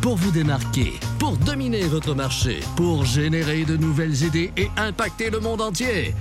pour 0.00 0.16
vous 0.16 0.30
démarquer, 0.30 0.94
pour 1.18 1.36
dominer 1.36 1.82
votre 1.82 2.14
marché, 2.14 2.60
pour 2.76 3.04
générer 3.04 3.64
de 3.64 3.76
nouvelles 3.76 4.22
idées 4.22 4.52
et 4.56 4.70
impacter 4.76 5.30
le 5.30 5.40
monde 5.40 5.60
entier. 5.60 6.14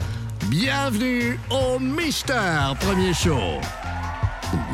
Bienvenue 0.47 1.39
au 1.49 1.79
Mister 1.79 2.73
Premier 2.79 3.13
Show. 3.13 3.61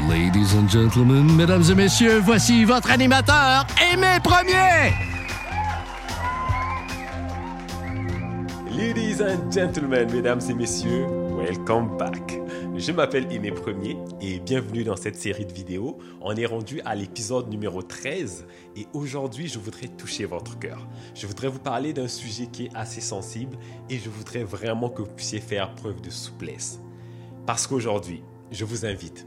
Ladies 0.09 0.55
and 0.57 0.69
gentlemen, 0.69 1.35
mesdames 1.35 1.63
et 1.69 1.75
messieurs, 1.75 2.19
voici 2.23 2.63
votre 2.63 2.89
animateur, 2.91 3.67
Aimé 3.91 4.17
Premier. 4.23 4.93
Ladies 8.71 9.21
and 9.21 9.51
gentlemen, 9.51 10.11
mesdames 10.11 10.41
et 10.49 10.53
messieurs, 10.53 11.05
welcome 11.37 11.97
back. 11.97 12.44
Je 12.77 12.91
m'appelle 12.91 13.31
Aimé 13.31 13.51
Premier 13.51 13.95
et 14.19 14.39
bienvenue 14.39 14.83
dans 14.83 14.97
cette 14.97 15.15
série 15.15 15.45
de 15.45 15.53
vidéos. 15.53 15.97
On 16.19 16.35
est 16.35 16.45
rendu 16.45 16.81
à 16.83 16.93
l'épisode 16.93 17.49
numéro 17.49 17.81
13 17.81 18.45
et 18.75 18.85
aujourd'hui 18.91 19.47
je 19.47 19.59
voudrais 19.59 19.87
toucher 19.87 20.25
votre 20.25 20.59
cœur. 20.59 20.85
Je 21.13 21.25
voudrais 21.25 21.47
vous 21.47 21.59
parler 21.59 21.93
d'un 21.93 22.09
sujet 22.09 22.47
qui 22.47 22.65
est 22.65 22.75
assez 22.75 22.99
sensible 22.99 23.57
et 23.89 23.97
je 23.97 24.09
voudrais 24.09 24.43
vraiment 24.43 24.89
que 24.89 25.03
vous 25.03 25.11
puissiez 25.11 25.39
faire 25.39 25.73
preuve 25.75 26.01
de 26.01 26.09
souplesse. 26.09 26.81
Parce 27.45 27.65
qu'aujourd'hui, 27.65 28.21
je 28.51 28.65
vous 28.65 28.85
invite 28.85 29.25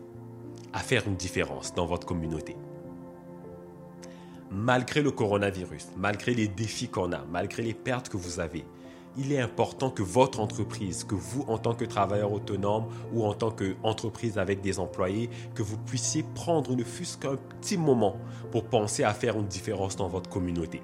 à 0.74 0.80
faire 0.80 1.08
une 1.08 1.16
différence 1.16 1.72
dans 1.72 1.86
votre 1.86 2.06
communauté. 2.06 2.54
Malgré 4.50 5.00
le 5.00 5.10
coronavirus, 5.10 5.88
malgré 5.96 6.34
les 6.34 6.48
défis 6.48 6.88
qu'on 6.88 7.12
a, 7.12 7.24
malgré 7.30 7.62
les 7.62 7.74
pertes 7.74 8.10
que 8.10 8.18
vous 8.18 8.40
avez, 8.40 8.66
il 9.18 9.32
est 9.32 9.40
important 9.40 9.90
que 9.90 10.02
votre 10.02 10.40
entreprise, 10.40 11.04
que 11.04 11.14
vous 11.14 11.44
en 11.48 11.58
tant 11.58 11.74
que 11.74 11.84
travailleur 11.84 12.32
autonome 12.32 12.86
ou 13.12 13.24
en 13.24 13.34
tant 13.34 13.50
qu'entreprise 13.50 14.38
avec 14.38 14.60
des 14.60 14.78
employés, 14.78 15.28
que 15.54 15.62
vous 15.62 15.76
puissiez 15.76 16.24
prendre 16.34 16.74
ne 16.76 16.84
fût-ce 16.84 17.18
qu'un 17.18 17.36
petit 17.60 17.76
moment 17.76 18.16
pour 18.52 18.64
penser 18.64 19.02
à 19.02 19.12
faire 19.12 19.36
une 19.36 19.46
différence 19.46 19.96
dans 19.96 20.08
votre 20.08 20.30
communauté. 20.30 20.82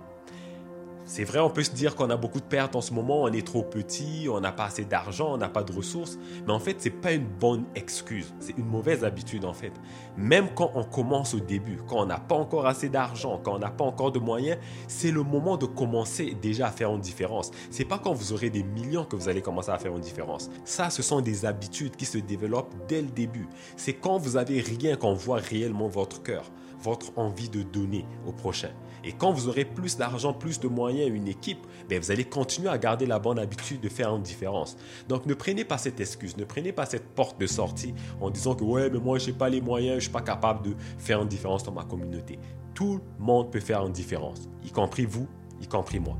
C'est 1.06 1.24
vrai, 1.24 1.38
on 1.38 1.50
peut 1.50 1.62
se 1.62 1.70
dire 1.70 1.96
qu'on 1.96 2.08
a 2.08 2.16
beaucoup 2.16 2.40
de 2.40 2.46
pertes 2.46 2.74
en 2.76 2.80
ce 2.80 2.94
moment, 2.94 3.24
on 3.24 3.32
est 3.32 3.46
trop 3.46 3.62
petit, 3.62 4.26
on 4.30 4.40
n'a 4.40 4.52
pas 4.52 4.64
assez 4.64 4.86
d'argent, 4.86 5.34
on 5.34 5.36
n'a 5.36 5.50
pas 5.50 5.62
de 5.62 5.70
ressources, 5.70 6.18
mais 6.46 6.52
en 6.52 6.58
fait, 6.58 6.80
ce 6.80 6.88
n'est 6.88 6.94
pas 6.94 7.12
une 7.12 7.26
bonne 7.26 7.64
excuse, 7.74 8.32
c'est 8.40 8.56
une 8.56 8.64
mauvaise 8.64 9.04
habitude 9.04 9.44
en 9.44 9.52
fait. 9.52 9.72
Même 10.16 10.48
quand 10.54 10.72
on 10.74 10.82
commence 10.82 11.34
au 11.34 11.40
début, 11.40 11.78
quand 11.86 12.00
on 12.00 12.06
n'a 12.06 12.18
pas 12.18 12.34
encore 12.34 12.66
assez 12.66 12.88
d'argent, 12.88 13.38
quand 13.44 13.54
on 13.54 13.58
n'a 13.58 13.70
pas 13.70 13.84
encore 13.84 14.12
de 14.12 14.18
moyens, 14.18 14.58
c'est 14.88 15.10
le 15.10 15.22
moment 15.22 15.58
de 15.58 15.66
commencer 15.66 16.34
déjà 16.40 16.68
à 16.68 16.70
faire 16.70 16.90
une 16.90 17.02
différence. 17.02 17.50
C'est 17.70 17.84
pas 17.84 17.98
quand 17.98 18.14
vous 18.14 18.32
aurez 18.32 18.48
des 18.48 18.62
millions 18.62 19.04
que 19.04 19.14
vous 19.14 19.28
allez 19.28 19.42
commencer 19.42 19.70
à 19.70 19.78
faire 19.78 19.94
une 19.94 20.00
différence. 20.00 20.50
Ça, 20.64 20.88
ce 20.88 21.02
sont 21.02 21.20
des 21.20 21.44
habitudes 21.44 21.96
qui 21.96 22.06
se 22.06 22.16
développent 22.16 22.74
dès 22.88 23.02
le 23.02 23.08
début. 23.08 23.46
C'est 23.76 23.94
quand 23.94 24.16
vous 24.16 24.38
avez 24.38 24.62
rien 24.62 24.96
qu'on 24.96 25.12
voit 25.12 25.38
réellement 25.38 25.88
votre 25.88 26.22
cœur, 26.22 26.50
votre 26.84 27.16
envie 27.16 27.48
de 27.48 27.62
donner 27.62 28.04
au 28.26 28.32
prochain. 28.32 28.70
Et 29.02 29.12
quand 29.12 29.32
vous 29.32 29.48
aurez 29.48 29.64
plus 29.64 29.96
d'argent, 29.96 30.32
plus 30.32 30.60
de 30.60 30.68
moyens, 30.68 31.10
une 31.14 31.28
équipe, 31.28 31.66
ben 31.88 31.98
vous 32.00 32.10
allez 32.10 32.24
continuer 32.24 32.68
à 32.68 32.78
garder 32.78 33.06
la 33.06 33.18
bonne 33.18 33.38
habitude 33.38 33.80
de 33.80 33.88
faire 33.88 34.14
une 34.14 34.22
différence. 34.22 34.76
Donc 35.08 35.26
ne 35.26 35.34
prenez 35.34 35.64
pas 35.64 35.78
cette 35.78 36.00
excuse, 36.00 36.36
ne 36.36 36.44
prenez 36.44 36.72
pas 36.72 36.86
cette 36.86 37.14
porte 37.14 37.40
de 37.40 37.46
sortie 37.46 37.94
en 38.20 38.30
disant 38.30 38.54
que 38.54 38.64
ouais, 38.64 38.90
mais 38.90 38.98
moi 38.98 39.18
je 39.18 39.26
n'ai 39.26 39.32
pas 39.32 39.48
les 39.48 39.60
moyens, 39.60 39.92
je 39.92 39.96
ne 39.96 40.00
suis 40.00 40.10
pas 40.10 40.22
capable 40.22 40.62
de 40.62 40.74
faire 40.98 41.20
une 41.20 41.28
différence 41.28 41.64
dans 41.64 41.72
ma 41.72 41.84
communauté. 41.84 42.38
Tout 42.74 43.00
le 43.18 43.24
monde 43.24 43.50
peut 43.50 43.60
faire 43.60 43.84
une 43.86 43.92
différence, 43.92 44.48
y 44.64 44.70
compris 44.70 45.06
vous, 45.06 45.28
y 45.60 45.66
compris 45.66 46.00
moi. 46.00 46.16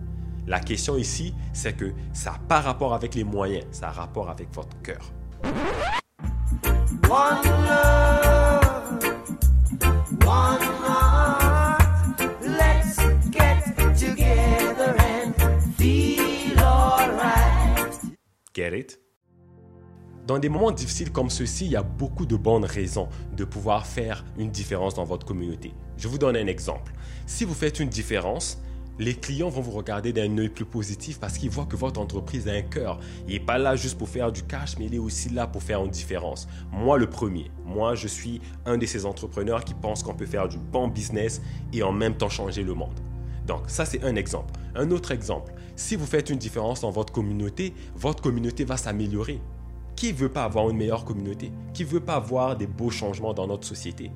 La 0.46 0.60
question 0.60 0.96
ici, 0.96 1.34
c'est 1.52 1.74
que 1.74 1.92
ça 2.12 2.32
n'a 2.32 2.38
pas 2.38 2.60
rapport 2.60 2.92
avec 2.92 3.14
les 3.14 3.24
moyens, 3.24 3.64
ça 3.70 3.88
a 3.88 3.92
rapport 3.92 4.28
avec 4.28 4.54
votre 4.54 4.80
cœur. 4.82 5.10
Get 18.54 18.78
it? 18.78 19.00
Dans 20.26 20.38
des 20.38 20.48
moments 20.48 20.70
difficiles 20.70 21.12
comme 21.12 21.28
ceux-ci, 21.28 21.66
il 21.66 21.72
y 21.72 21.76
a 21.76 21.82
beaucoup 21.82 22.24
de 22.24 22.36
bonnes 22.36 22.64
raisons 22.64 23.08
de 23.36 23.44
pouvoir 23.44 23.86
faire 23.86 24.24
une 24.38 24.50
différence 24.50 24.94
dans 24.94 25.04
votre 25.04 25.26
communauté. 25.26 25.74
Je 25.98 26.08
vous 26.08 26.19
donne 26.19 26.36
un 26.36 26.47
exemple. 26.47 26.92
Si 27.26 27.44
vous 27.44 27.53
faites 27.53 27.80
une 27.80 27.88
différence, 27.91 28.58
les 28.99 29.15
clients 29.15 29.49
vont 29.49 29.60
vous 29.60 29.72
regarder 29.72 30.12
d'un 30.12 30.38
œil 30.38 30.49
plus 30.49 30.65
positif 30.65 31.19
parce 31.19 31.38
qu'ils 31.38 31.50
voient 31.50 31.66
que 31.66 31.77
votre 31.77 32.00
entreprise 32.00 32.49
a 32.49 32.53
un 32.53 32.62
cœur. 32.62 33.00
Il 33.27 33.34
n'est 33.34 33.41
pas 33.41 33.59
là 33.59 33.75
juste 33.77 33.99
pour 33.99 34.09
faire 34.09 34.31
du 34.31 34.43
cash, 34.43 34.78
mais 34.78 34.87
il 34.87 34.94
est 34.94 34.99
aussi 34.99 35.28
là 35.31 35.47
pour 35.47 35.62
faire 35.62 35.84
une 35.84 35.91
différence. 35.91 36.47
Moi, 36.71 36.99
le 36.99 37.09
premier. 37.09 37.50
Moi, 37.65 37.94
je 37.94 38.06
suis 38.06 38.41
un 38.66 38.78
de 38.78 38.87
ces 38.87 39.04
entrepreneurs 39.04 39.65
qui 39.65 39.75
pensent 39.75 40.03
qu'on 40.03 40.15
peut 40.15 40.27
faire 40.27 40.49
du 40.49 40.59
bon 40.59 40.88
business 40.88 41.43
et 41.72 41.83
en 41.83 41.93
même 41.93 42.16
temps 42.16 42.28
changer 42.28 42.62
le 42.62 42.75
monde. 42.75 42.94
Donc, 43.47 43.62
ça, 43.66 43.84
c'est 43.84 44.04
un 44.04 44.16
exemple. 44.16 44.53
Un 44.75 44.91
autre 44.91 45.10
exemple, 45.10 45.53
si 45.77 45.97
vous 45.97 46.06
faites 46.06 46.31
une 46.31 46.38
différence 46.38 46.81
dans 46.81 46.91
votre 46.91 47.12
communauté, 47.12 47.75
votre 47.94 48.22
communauté 48.22 48.65
va 48.65 48.77
s'améliorer. 48.77 49.41
Qui 49.97 50.12
veut 50.12 50.28
pas 50.28 50.44
avoir 50.44 50.71
une 50.71 50.77
meilleure 50.77 51.04
communauté? 51.04 51.53
Qui 51.72 51.84
veut 51.84 52.00
pas 52.00 52.15
avoir 52.15 52.56
des 52.56 52.66
beaux 52.66 52.91
changements 52.91 53.34
dans 53.34 53.47
notre 53.47 53.66
société? 53.66 54.10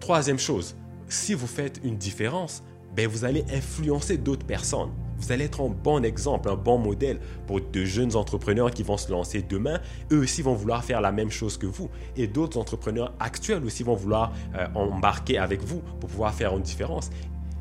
Troisième 0.00 0.38
chose, 0.38 0.76
si 1.08 1.34
vous 1.34 1.46
faites 1.46 1.80
une 1.82 1.96
différence, 1.96 2.62
ben 2.94 3.08
vous 3.08 3.24
allez 3.24 3.44
influencer 3.52 4.18
d'autres 4.18 4.46
personnes. 4.46 4.90
Vous 5.18 5.32
allez 5.32 5.44
être 5.44 5.60
un 5.60 5.68
bon 5.68 6.04
exemple, 6.04 6.48
un 6.48 6.56
bon 6.56 6.78
modèle 6.78 7.18
pour 7.46 7.60
de 7.60 7.84
jeunes 7.84 8.14
entrepreneurs 8.14 8.70
qui 8.70 8.84
vont 8.84 8.96
se 8.96 9.10
lancer 9.10 9.42
demain. 9.42 9.80
Eux 10.12 10.20
aussi 10.20 10.42
vont 10.42 10.54
vouloir 10.54 10.84
faire 10.84 11.00
la 11.00 11.10
même 11.10 11.30
chose 11.30 11.58
que 11.58 11.66
vous. 11.66 11.90
Et 12.16 12.28
d'autres 12.28 12.58
entrepreneurs 12.58 13.12
actuels 13.18 13.64
aussi 13.64 13.82
vont 13.82 13.96
vouloir 13.96 14.32
euh, 14.54 14.66
embarquer 14.74 15.38
avec 15.38 15.62
vous 15.62 15.80
pour 16.00 16.08
pouvoir 16.08 16.32
faire 16.34 16.56
une 16.56 16.62
différence. 16.62 17.10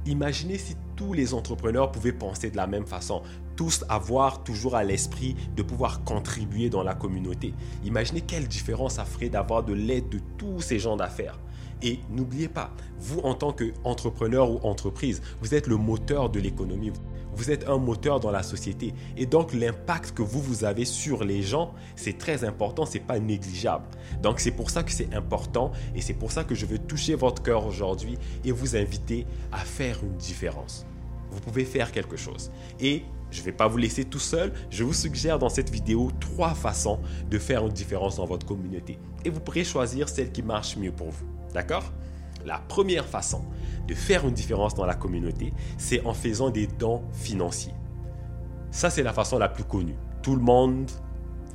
Imaginez 0.05 0.57
si 0.57 0.75
tous 0.95 1.13
les 1.13 1.33
entrepreneurs 1.33 1.91
pouvaient 1.91 2.13
penser 2.13 2.49
de 2.51 2.57
la 2.57 2.67
même 2.67 2.85
façon, 2.85 3.23
tous 3.55 3.83
avoir 3.89 4.43
toujours 4.43 4.75
à 4.75 4.83
l'esprit 4.83 5.35
de 5.55 5.63
pouvoir 5.63 6.03
contribuer 6.03 6.69
dans 6.69 6.83
la 6.83 6.93
communauté. 6.93 7.53
Imaginez 7.83 8.21
quelle 8.21 8.47
différence 8.47 8.93
ça 8.93 9.05
ferait 9.05 9.29
d'avoir 9.29 9.63
de 9.63 9.73
l'aide 9.73 10.09
de 10.09 10.19
tous 10.37 10.61
ces 10.61 10.79
gens 10.79 10.95
d'affaires. 10.95 11.39
Et 11.81 11.99
n'oubliez 12.09 12.47
pas, 12.47 12.71
vous 12.99 13.19
en 13.19 13.35
tant 13.35 13.53
qu'entrepreneur 13.53 14.49
ou 14.51 14.59
entreprise, 14.67 15.21
vous 15.41 15.53
êtes 15.53 15.67
le 15.67 15.77
moteur 15.77 16.29
de 16.29 16.39
l'économie. 16.39 16.91
Vous 17.35 17.51
êtes 17.51 17.69
un 17.69 17.77
moteur 17.77 18.19
dans 18.19 18.31
la 18.31 18.41
société. 18.41 18.95
Et 19.15 19.27
donc 19.27 19.53
l'impact 19.53 20.11
que 20.15 20.23
vous, 20.23 20.41
vous 20.41 20.63
avez 20.63 20.85
sur 20.85 21.23
les 21.23 21.43
gens, 21.43 21.75
c'est 21.95 22.17
très 22.17 22.43
important, 22.43 22.85
c'est 22.85 22.99
pas 22.99 23.19
négligeable. 23.19 23.85
Donc 24.23 24.39
c'est 24.39 24.51
pour 24.51 24.71
ça 24.71 24.81
que 24.81 24.91
c'est 24.91 25.13
important 25.13 25.71
et 25.93 26.01
c'est 26.01 26.15
pour 26.15 26.31
ça 26.31 26.43
que 26.43 26.55
je 26.55 26.65
veux 26.65 26.79
toucher 26.79 27.13
votre 27.13 27.43
cœur 27.43 27.67
aujourd'hui 27.67 28.17
et 28.43 28.51
vous 28.51 28.75
inviter 28.75 29.27
à 29.51 29.59
faire 29.59 29.99
une 30.03 30.17
différence. 30.17 30.87
Vous 31.29 31.39
pouvez 31.39 31.65
faire 31.65 31.91
quelque 31.91 32.17
chose. 32.17 32.51
Et 32.79 33.03
je 33.29 33.41
ne 33.41 33.45
vais 33.45 33.51
pas 33.51 33.67
vous 33.67 33.77
laisser 33.77 34.05
tout 34.05 34.19
seul. 34.19 34.51
Je 34.71 34.83
vous 34.83 34.93
suggère 34.93 35.37
dans 35.37 35.49
cette 35.49 35.69
vidéo 35.69 36.09
trois 36.19 36.55
façons 36.55 36.99
de 37.29 37.37
faire 37.37 37.65
une 37.65 37.73
différence 37.73 38.15
dans 38.15 38.25
votre 38.25 38.47
communauté. 38.47 38.97
Et 39.25 39.29
vous 39.29 39.41
pourrez 39.41 39.63
choisir 39.63 40.09
celle 40.09 40.31
qui 40.31 40.41
marche 40.41 40.75
mieux 40.77 40.91
pour 40.91 41.11
vous. 41.11 41.36
D'accord? 41.53 41.91
La 42.45 42.59
première 42.59 43.05
façon 43.05 43.43
de 43.87 43.93
faire 43.93 44.27
une 44.27 44.33
différence 44.33 44.75
dans 44.75 44.85
la 44.85 44.95
communauté, 44.95 45.53
c'est 45.77 46.05
en 46.05 46.13
faisant 46.13 46.49
des 46.49 46.67
dons 46.67 47.03
financiers. 47.13 47.73
Ça, 48.71 48.89
c'est 48.89 49.03
la 49.03 49.13
façon 49.13 49.39
la 49.39 49.49
plus 49.49 49.63
connue. 49.63 49.95
Tout 50.21 50.35
le 50.35 50.41
monde 50.41 50.91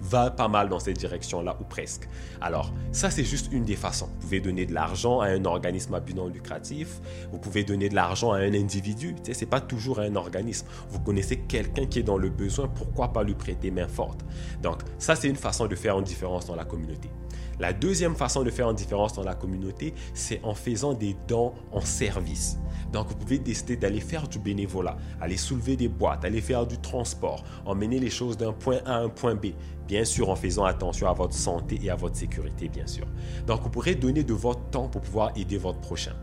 va 0.02 0.30
pas 0.30 0.48
mal 0.48 0.68
dans 0.68 0.80
cette 0.80 0.98
direction-là, 0.98 1.56
ou 1.60 1.64
presque. 1.64 2.08
Alors, 2.40 2.72
ça, 2.90 3.10
c'est 3.10 3.24
juste 3.24 3.52
une 3.52 3.64
des 3.64 3.76
façons. 3.76 4.06
Vous 4.06 4.20
pouvez 4.20 4.40
donner 4.40 4.66
de 4.66 4.74
l'argent 4.74 5.20
à 5.20 5.28
un 5.28 5.44
organisme 5.44 5.94
à 5.94 6.00
but 6.00 6.14
non 6.14 6.28
lucratif, 6.28 7.00
vous 7.30 7.38
pouvez 7.38 7.64
donner 7.64 7.88
de 7.88 7.94
l'argent 7.94 8.32
à 8.32 8.38
un 8.38 8.52
individu, 8.52 9.14
tu 9.14 9.22
sais, 9.26 9.34
c'est 9.34 9.46
pas 9.46 9.60
toujours 9.60 10.00
un 10.00 10.16
organisme. 10.16 10.66
Vous 10.90 11.00
connaissez 11.00 11.38
quelqu'un 11.38 11.86
qui 11.86 12.00
est 12.00 12.02
dans 12.02 12.18
le 12.18 12.28
besoin, 12.28 12.68
pourquoi 12.68 13.12
pas 13.12 13.22
lui 13.22 13.34
prêter 13.34 13.70
main 13.70 13.88
forte? 13.88 14.25
Donc, 14.62 14.82
ça, 14.99 15.14
c'est 15.14 15.28
une 15.28 15.37
façon 15.37 15.66
de 15.66 15.75
faire 15.75 15.99
une 15.99 16.05
différence 16.05 16.46
dans 16.46 16.56
la 16.56 16.64
communauté. 16.64 17.08
La 17.60 17.72
deuxième 17.72 18.16
façon 18.16 18.43
de 18.43 18.50
faire 18.50 18.69
une 18.70 18.76
différence 18.76 19.12
dans 19.12 19.22
la 19.22 19.34
communauté, 19.34 19.94
c'est 20.14 20.40
en 20.43 20.55
faisant 20.55 20.94
des 20.94 21.16
dons 21.28 21.52
en 21.70 21.81
service. 21.81 22.58
Donc, 22.93 23.08
vous 23.08 23.14
pouvez 23.14 23.38
décider 23.38 23.76
d'aller 23.76 24.00
faire 24.00 24.26
du 24.26 24.38
bénévolat, 24.38 24.96
aller 25.20 25.37
soulever 25.37 25.76
des 25.76 25.88
boîtes, 25.88 26.25
aller 26.25 26.40
faire 26.40 26.66
du 26.66 26.78
transport, 26.78 27.44
emmener 27.64 27.98
les 27.98 28.10
choses 28.10 28.37
d'un 28.37 28.52
point 28.52 28.81
A 28.84 28.96
à 28.96 29.00
un 29.00 29.08
point 29.08 29.34
B. 29.34 29.46
Bien 29.93 30.06
sûr, 30.06 30.31
en 30.31 30.37
faisant 30.37 30.65
attention 30.65 31.06
à 31.06 31.12
votre 31.12 31.35
santé 31.35 31.79
et 31.83 31.91
à 31.91 31.97
votre 31.97 32.17
sécurité, 32.17 32.67
bien 32.67 32.87
sûr. 32.87 33.05
Donc, 33.47 33.61
vous 33.61 33.69
pourrez 33.69 33.94
donner 33.94 34.25
de 34.25 34.33
votre 34.33 34.71
temps 34.71 34.89
pour 34.89 35.03
pouvoir 35.03 35.33
aider 35.37 35.59
votre 35.59 35.81
prochain. 35.81 36.15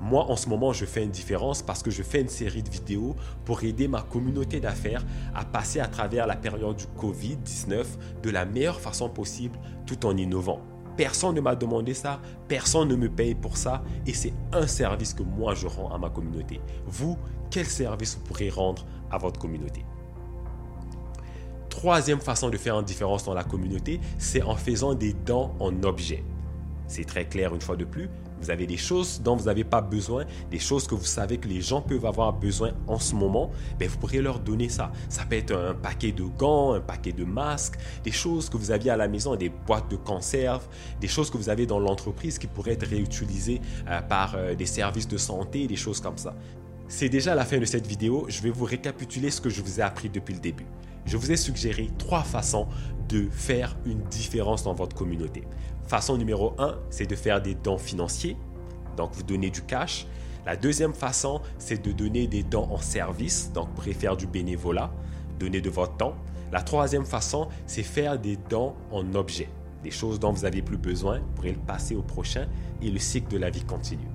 Moi, 0.00 0.28
en 0.28 0.34
ce 0.34 0.48
moment, 0.48 0.72
je 0.72 0.84
fais 0.84 1.04
une 1.04 1.12
différence 1.12 1.62
parce 1.62 1.84
que 1.84 1.92
je 1.92 2.02
fais 2.02 2.20
une 2.20 2.28
série 2.28 2.64
de 2.64 2.68
vidéos 2.68 3.14
pour 3.44 3.62
aider 3.62 3.86
ma 3.86 4.02
communauté 4.02 4.58
d'affaires 4.58 5.04
à 5.36 5.44
passer 5.44 5.78
à 5.78 5.86
travers 5.86 6.26
la 6.26 6.34
période 6.34 6.74
du 6.74 6.86
Covid-19 7.00 7.84
de 8.24 8.30
la 8.30 8.44
meilleure 8.44 8.80
façon 8.80 9.08
possible 9.08 9.56
tout 9.86 10.04
en 10.04 10.16
innovant. 10.16 10.58
Personne 10.96 11.36
ne 11.36 11.40
m'a 11.40 11.54
demandé 11.54 11.94
ça, 11.94 12.20
personne 12.48 12.88
ne 12.88 12.96
me 12.96 13.08
paye 13.08 13.36
pour 13.36 13.56
ça 13.56 13.84
et 14.04 14.14
c'est 14.14 14.34
un 14.52 14.66
service 14.66 15.14
que 15.14 15.22
moi 15.22 15.54
je 15.54 15.68
rends 15.68 15.94
à 15.94 15.96
ma 15.96 16.10
communauté. 16.10 16.60
Vous, 16.86 17.16
quel 17.52 17.66
service 17.66 18.16
vous 18.16 18.24
pourrez 18.24 18.50
rendre 18.50 18.84
à 19.12 19.18
votre 19.18 19.38
communauté? 19.38 19.84
Troisième 21.72 22.20
façon 22.20 22.50
de 22.50 22.58
faire 22.58 22.78
une 22.78 22.84
différence 22.84 23.24
dans 23.24 23.32
la 23.32 23.44
communauté, 23.44 23.98
c'est 24.18 24.42
en 24.42 24.56
faisant 24.56 24.92
des 24.92 25.14
dons 25.14 25.52
en 25.58 25.82
objets. 25.84 26.22
C'est 26.86 27.06
très 27.06 27.24
clair 27.24 27.54
une 27.54 27.62
fois 27.62 27.76
de 27.76 27.86
plus, 27.86 28.10
Vous 28.42 28.50
avez 28.50 28.66
des 28.66 28.76
choses 28.76 29.22
dont 29.22 29.36
vous 29.36 29.46
n'avez 29.46 29.64
pas 29.64 29.80
besoin, 29.80 30.26
des 30.50 30.58
choses 30.58 30.86
que 30.86 30.94
vous 30.94 31.06
savez 31.06 31.38
que 31.38 31.48
les 31.48 31.62
gens 31.62 31.80
peuvent 31.80 32.04
avoir 32.04 32.34
besoin 32.34 32.72
en 32.86 32.98
ce 32.98 33.14
moment, 33.14 33.50
ben 33.78 33.88
vous 33.88 33.96
pourriez 33.96 34.20
leur 34.20 34.38
donner 34.38 34.68
ça. 34.68 34.92
Ça 35.08 35.24
peut 35.24 35.36
être 35.36 35.56
un 35.56 35.72
paquet 35.72 36.12
de 36.12 36.24
gants, 36.24 36.74
un 36.74 36.80
paquet 36.80 37.12
de 37.12 37.24
masques, 37.24 37.78
des 38.04 38.12
choses 38.12 38.50
que 38.50 38.58
vous 38.58 38.70
aviez 38.70 38.90
à 38.90 38.96
la 38.98 39.08
maison, 39.08 39.34
des 39.34 39.48
boîtes 39.48 39.90
de 39.90 39.96
conserve, 39.96 40.68
des 41.00 41.08
choses 41.08 41.30
que 41.30 41.38
vous 41.38 41.48
avez 41.48 41.64
dans 41.64 41.78
l'entreprise 41.78 42.38
qui 42.38 42.48
pourraient 42.48 42.72
être 42.72 42.86
réutilisées 42.86 43.62
euh, 43.88 44.02
par 44.02 44.34
euh, 44.34 44.54
des 44.54 44.66
services 44.66 45.08
de 45.08 45.16
santé, 45.16 45.66
des 45.66 45.76
choses 45.76 46.02
comme 46.02 46.18
ça. 46.18 46.34
C'est 46.86 47.08
déjà 47.08 47.34
la 47.34 47.46
fin 47.46 47.56
de 47.56 47.64
cette 47.64 47.86
vidéo, 47.86 48.26
je 48.28 48.42
vais 48.42 48.50
vous 48.50 48.66
récapituler 48.66 49.30
ce 49.30 49.40
que 49.40 49.48
je 49.48 49.62
vous 49.62 49.80
ai 49.80 49.82
appris 49.82 50.10
depuis 50.10 50.34
le 50.34 50.40
début. 50.40 50.66
Je 51.06 51.16
vous 51.16 51.32
ai 51.32 51.36
suggéré 51.36 51.90
trois 51.98 52.22
façons 52.22 52.66
de 53.08 53.28
faire 53.30 53.76
une 53.84 54.02
différence 54.04 54.64
dans 54.64 54.74
votre 54.74 54.96
communauté. 54.96 55.42
Façon 55.86 56.16
numéro 56.16 56.54
1, 56.58 56.78
c'est 56.90 57.06
de 57.06 57.16
faire 57.16 57.42
des 57.42 57.54
dons 57.54 57.78
financiers, 57.78 58.36
donc 58.96 59.12
vous 59.14 59.22
donnez 59.22 59.50
du 59.50 59.62
cash. 59.62 60.06
La 60.46 60.56
deuxième 60.56 60.94
façon, 60.94 61.40
c'est 61.58 61.84
de 61.84 61.92
donner 61.92 62.26
des 62.26 62.42
dons 62.42 62.68
en 62.70 62.78
service, 62.78 63.52
donc 63.52 63.68
faire 63.92 64.16
du 64.16 64.26
bénévolat, 64.26 64.90
donner 65.38 65.60
de 65.60 65.70
votre 65.70 65.96
temps. 65.96 66.14
La 66.50 66.62
troisième 66.62 67.04
façon, 67.04 67.48
c'est 67.66 67.82
faire 67.82 68.18
des 68.18 68.36
dons 68.48 68.74
en 68.90 69.14
objets, 69.14 69.48
des 69.82 69.90
choses 69.90 70.18
dont 70.18 70.32
vous 70.32 70.42
n'avez 70.42 70.62
plus 70.62 70.76
besoin, 70.76 71.18
vous 71.18 71.32
pourrez 71.34 71.52
le 71.52 71.58
passer 71.58 71.94
au 71.94 72.02
prochain 72.02 72.46
et 72.80 72.90
le 72.90 72.98
cycle 72.98 73.28
de 73.30 73.38
la 73.38 73.50
vie 73.50 73.64
continue. 73.64 74.08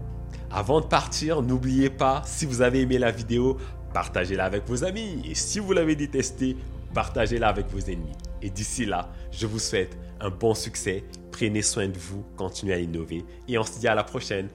Avant 0.52 0.82
de 0.82 0.86
partir, 0.86 1.42
n'oubliez 1.42 1.90
pas, 1.90 2.22
si 2.26 2.46
vous 2.46 2.62
avez 2.62 2.82
aimé 2.82 2.98
la 2.98 3.12
vidéo, 3.12 3.58
partagez-la 3.94 4.46
avec 4.46 4.68
vos 4.68 4.84
amis 4.84 5.22
et 5.26 5.36
si 5.36 5.60
vous 5.60 5.74
l'avez 5.74 5.96
détestée, 5.96 6.58
partagez-la 6.94 7.50
avec 7.50 7.68
vos 7.68 7.80
ennemis. 7.80 8.16
Et 8.42 8.50
d'ici 8.50 8.86
là, 8.86 9.10
je 9.32 9.48
vous 9.48 9.60
souhaite 9.60 9.98
un 10.20 10.30
bon 10.30 10.54
succès. 10.54 11.04
Prenez 11.32 11.62
soin 11.62 11.88
de 11.88 11.98
vous, 11.98 12.24
continuez 12.36 12.74
à 12.74 12.80
innover 12.80 13.24
et 13.48 13.58
on 13.58 13.64
se 13.64 13.80
dit 13.80 13.88
à 13.88 13.96
la 13.96 14.04
prochaine. 14.04 14.50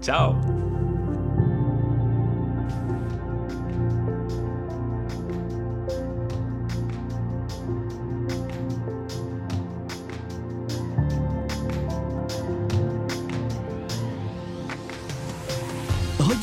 Ciao 0.00 0.34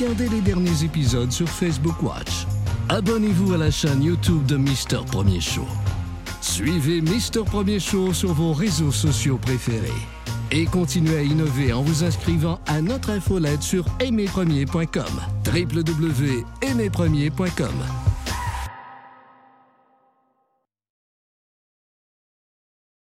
Regardez 0.01 0.29
les 0.29 0.41
derniers 0.41 0.83
épisodes 0.83 1.31
sur 1.31 1.47
Facebook 1.47 2.01
Watch. 2.01 2.50
Abonnez-vous 2.91 3.53
à 3.53 3.57
la 3.57 3.71
chaîne 3.71 4.03
YouTube 4.03 4.45
de 4.47 4.57
Mister 4.57 4.97
Premier 5.09 5.39
Show. 5.39 5.65
Suivez 6.41 6.99
Mister 6.99 7.39
Premier 7.45 7.79
Show 7.79 8.11
sur 8.11 8.33
vos 8.33 8.51
réseaux 8.51 8.91
sociaux 8.91 9.38
préférés. 9.38 9.88
Et 10.51 10.65
continuez 10.65 11.15
à 11.15 11.21
innover 11.21 11.71
en 11.71 11.83
vous 11.83 12.03
inscrivant 12.03 12.59
à 12.67 12.81
notre 12.81 13.11
infolette 13.11 13.61
sur 13.61 13.85
aimerpremier.com. 14.01 15.21
www.aimerpremier.com 15.45 18.10